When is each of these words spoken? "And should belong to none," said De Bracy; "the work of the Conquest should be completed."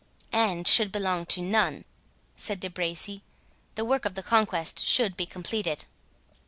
"And 0.33 0.67
should 0.67 0.91
belong 0.91 1.27
to 1.27 1.43
none," 1.43 1.85
said 2.35 2.59
De 2.59 2.71
Bracy; 2.71 3.21
"the 3.75 3.85
work 3.85 4.03
of 4.05 4.15
the 4.15 4.23
Conquest 4.23 4.83
should 4.83 5.15
be 5.15 5.27
completed." 5.27 5.85